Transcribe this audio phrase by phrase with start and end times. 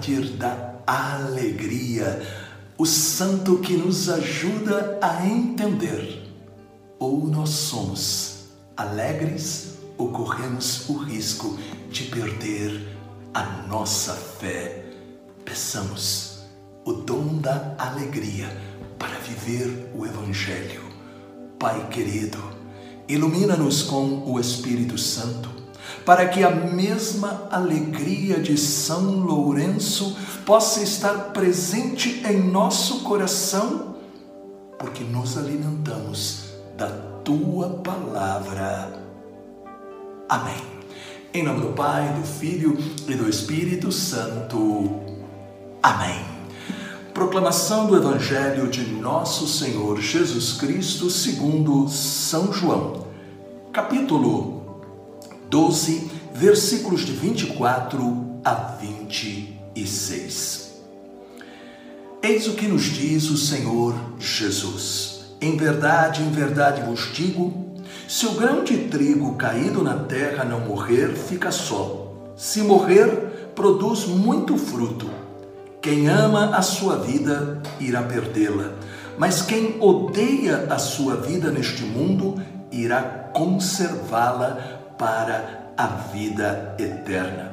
[0.00, 2.22] mártir da alegria,
[2.78, 6.26] o santo que nos ajuda a entender.
[6.98, 11.58] Ou nós somos alegres ou corremos o risco
[11.90, 12.96] de perder
[13.34, 14.86] a nossa fé.
[15.44, 16.44] Peçamos
[16.86, 18.48] o dom da alegria
[18.98, 20.82] para viver o Evangelho.
[21.58, 22.42] Pai querido,
[23.06, 25.59] ilumina-nos com o Espírito Santo
[26.04, 33.96] para que a mesma alegria de São Lourenço possa estar presente em nosso coração,
[34.78, 36.44] porque nos alimentamos
[36.76, 36.88] da
[37.24, 38.92] tua palavra.
[40.28, 40.62] Amém.
[41.32, 42.76] Em nome do Pai, do Filho
[43.06, 45.00] e do Espírito Santo.
[45.82, 46.24] Amém.
[47.14, 53.06] Proclamação do Evangelho de Nosso Senhor Jesus Cristo segundo São João,
[53.72, 54.59] capítulo
[55.50, 60.70] 12, versículos de 24 a 26.
[62.22, 67.74] Eis o que nos diz o Senhor Jesus: Em verdade, em verdade vos digo,
[68.06, 72.14] se o grão de trigo caído na terra não morrer, fica só.
[72.36, 75.10] Se morrer, produz muito fruto.
[75.82, 78.74] Quem ama a sua vida irá perdê-la,
[79.18, 87.50] mas quem odeia a sua vida neste mundo irá conservá-la para a vida eterna.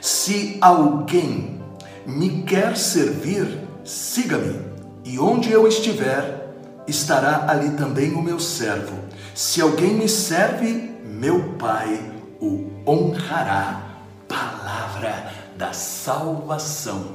[0.00, 1.60] Se alguém
[2.06, 4.58] me quer servir, siga-me,
[5.04, 6.54] e onde eu estiver,
[6.88, 8.96] estará ali também o meu servo.
[9.34, 12.00] Se alguém me serve, meu Pai
[12.40, 13.82] o honrará.
[14.26, 17.14] Palavra da salvação.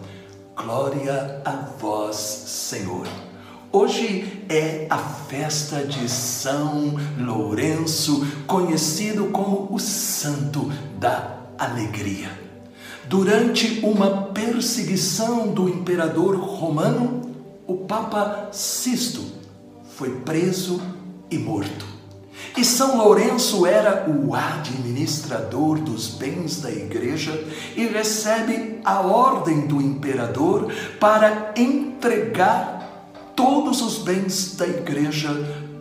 [0.56, 3.08] Glória a vós, Senhor.
[3.78, 12.30] Hoje é a festa de São Lourenço, conhecido como o Santo da Alegria.
[13.04, 17.30] Durante uma perseguição do imperador romano,
[17.68, 19.26] o Papa Sisto
[19.90, 20.82] foi preso
[21.30, 21.86] e morto.
[22.56, 29.82] E São Lourenço era o administrador dos bens da igreja e recebe a ordem do
[29.82, 32.75] imperador para entregar
[33.36, 35.30] todos os bens da igreja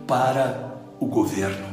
[0.05, 1.67] para o governo.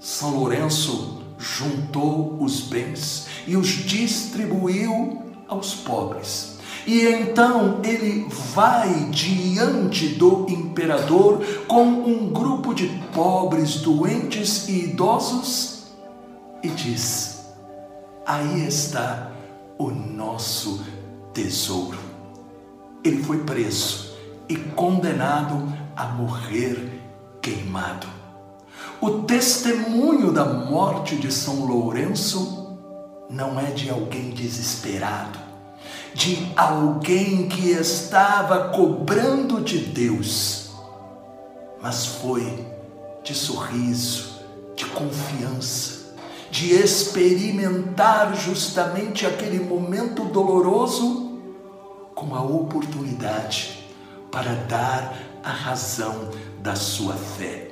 [0.00, 6.58] São Lourenço juntou os bens e os distribuiu aos pobres.
[6.86, 15.88] E então ele vai diante do imperador com um grupo de pobres, doentes e idosos
[16.62, 17.46] e diz:
[18.24, 19.30] Aí está
[19.76, 20.82] o nosso
[21.34, 21.98] tesouro.
[23.04, 24.07] Ele foi preso
[24.48, 27.00] e condenado a morrer
[27.42, 28.06] queimado.
[29.00, 32.78] O testemunho da morte de São Lourenço
[33.28, 35.38] não é de alguém desesperado,
[36.14, 40.70] de alguém que estava cobrando de Deus,
[41.80, 42.66] mas foi
[43.22, 44.40] de sorriso,
[44.74, 46.14] de confiança,
[46.50, 51.38] de experimentar justamente aquele momento doloroso
[52.14, 53.87] com a oportunidade
[54.30, 56.30] para dar a razão
[56.60, 57.70] da sua fé.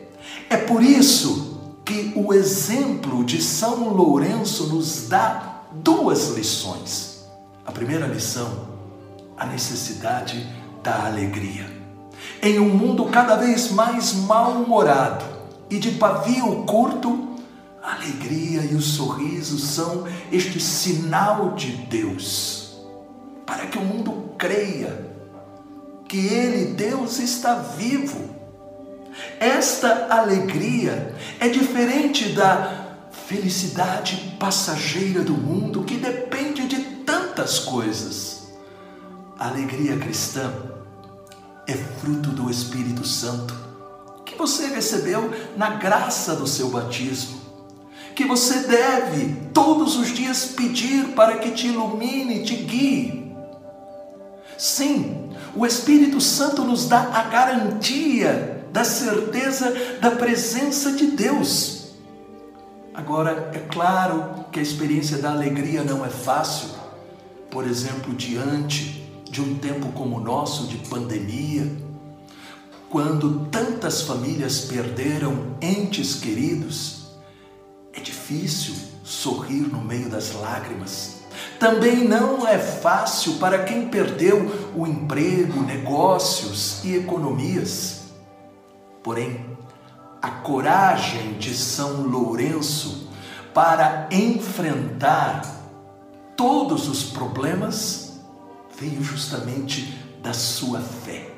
[0.48, 7.26] É por isso que o exemplo de São Lourenço nos dá duas lições.
[7.64, 8.68] A primeira lição,
[9.36, 10.46] a necessidade
[10.82, 11.66] da alegria.
[12.42, 15.24] Em um mundo cada vez mais mal-humorado
[15.68, 17.36] e de pavio curto,
[17.82, 22.66] a alegria e o sorriso são este sinal de Deus
[23.46, 25.05] para que o mundo creia
[26.08, 28.34] que Ele, Deus, está vivo.
[29.40, 32.86] Esta alegria é diferente da
[33.26, 38.48] felicidade passageira do mundo que depende de tantas coisas.
[39.38, 40.52] A alegria cristã
[41.66, 43.66] é fruto do Espírito Santo
[44.24, 47.40] que você recebeu na graça do seu batismo,
[48.14, 53.34] que você deve todos os dias pedir para que te ilumine, te guie.
[54.58, 55.25] Sim,
[55.56, 61.94] o Espírito Santo nos dá a garantia da certeza da presença de Deus.
[62.92, 66.68] Agora, é claro que a experiência da alegria não é fácil.
[67.50, 71.70] Por exemplo, diante de um tempo como o nosso de pandemia,
[72.90, 77.06] quando tantas famílias perderam entes queridos,
[77.94, 81.15] é difícil sorrir no meio das lágrimas.
[81.58, 88.02] Também não é fácil para quem perdeu o emprego, negócios e economias.
[89.02, 89.56] Porém,
[90.20, 93.10] a coragem de São Lourenço
[93.54, 95.42] para enfrentar
[96.36, 98.20] todos os problemas
[98.78, 101.30] veio justamente da sua fé.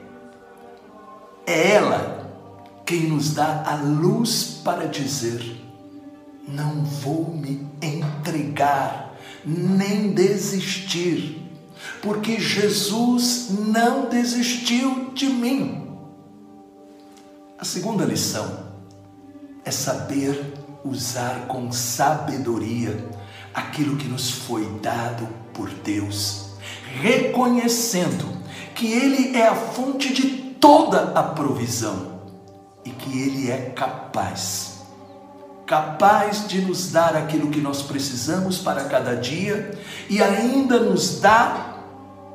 [1.47, 2.29] É ela
[2.85, 5.63] quem nos dá a luz para dizer:
[6.49, 9.08] não vou me entregar,
[9.45, 11.43] nem desistir,
[12.03, 15.89] porque Jesus não desistiu de mim.
[17.59, 18.69] A segunda lição
[19.65, 20.55] é saber
[20.85, 23.09] usar com sabedoria
[23.53, 26.51] aquilo que nos foi dado por Deus,
[27.01, 28.39] reconhecendo
[28.75, 30.29] que Ele é a fonte de
[30.61, 32.21] toda a provisão
[32.85, 34.78] e que Ele é capaz,
[35.69, 39.79] capaz de nos dar aquilo que nós precisamos para cada dia
[40.09, 41.77] e ainda nos dá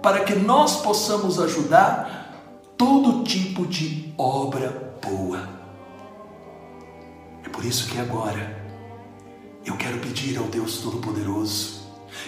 [0.04, 2.32] para que nós possamos ajudar
[2.78, 5.50] todo tipo de obra boa.
[7.44, 8.64] É por isso que agora
[9.66, 11.82] eu quero pedir ao Deus Todo-Poderoso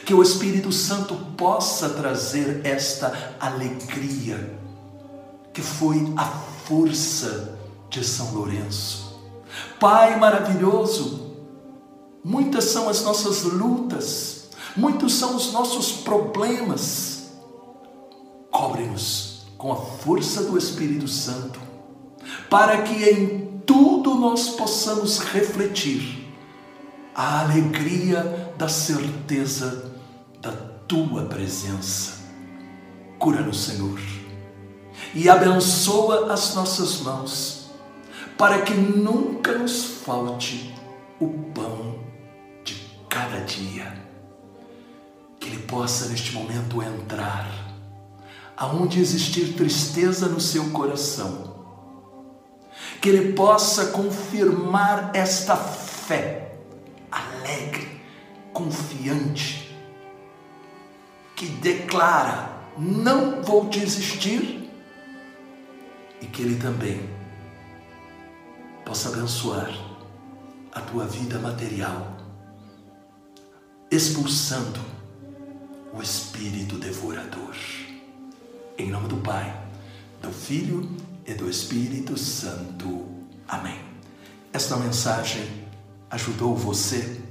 [0.07, 4.57] que o Espírito Santo possa trazer esta alegria,
[5.53, 7.59] que foi a força
[7.91, 9.04] de São Lourenço.
[9.79, 11.31] Pai maravilhoso,
[12.23, 17.31] muitas são as nossas lutas, muitos são os nossos problemas.
[18.51, 21.59] Cobre-nos com a força do Espírito Santo,
[22.49, 26.25] para que em tudo nós possamos refletir
[27.13, 29.91] a alegria da certeza
[30.41, 30.51] da
[30.87, 32.15] tua presença.
[33.17, 33.99] Cura-nos, Senhor,
[35.13, 37.64] e abençoa as nossas mãos,
[38.37, 40.73] para que nunca nos falte
[41.19, 41.99] o pão
[42.63, 42.75] de
[43.09, 43.93] cada dia.
[45.39, 47.49] Que Ele possa neste momento entrar,
[48.57, 51.55] aonde existir tristeza no seu coração,
[53.01, 56.55] que Ele possa confirmar esta fé
[57.11, 58.01] alegre,
[58.51, 59.75] confiante,
[61.35, 64.69] que declara: não vou desistir,
[66.21, 67.24] e que Ele também
[68.85, 69.69] possa abençoar
[70.71, 72.15] a tua vida material,
[73.89, 74.79] expulsando
[75.91, 77.55] o espírito devorador.
[78.77, 79.59] Em nome do Pai,
[80.21, 80.87] do Filho
[81.25, 83.05] e do Espírito Santo.
[83.47, 83.79] Amém.
[84.53, 85.47] Esta mensagem
[86.11, 87.21] ajudou você?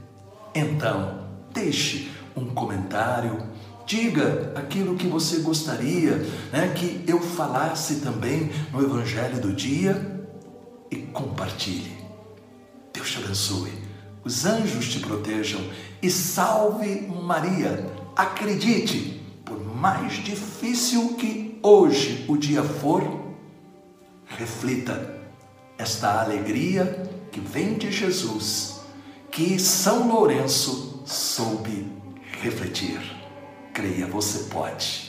[0.55, 3.47] Então, deixe um comentário,
[3.87, 6.17] diga aquilo que você gostaria
[6.53, 10.14] né, que eu falasse também no Evangelho do dia
[11.15, 11.97] compartilhe.
[12.93, 13.73] Deus te abençoe,
[14.23, 15.61] os anjos te protejam
[16.03, 17.91] e salve Maria.
[18.15, 23.03] Acredite, por mais difícil que hoje o dia for,
[24.27, 25.23] reflita
[25.79, 28.81] esta alegria que vem de Jesus
[29.31, 31.91] que São Lourenço soube
[32.41, 33.01] refletir.
[33.73, 35.04] Creia, você pode.